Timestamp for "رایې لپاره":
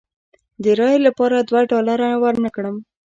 0.79-1.37